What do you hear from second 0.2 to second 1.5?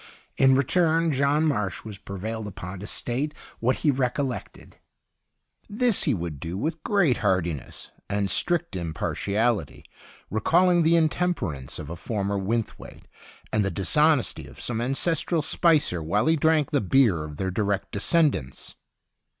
In return, John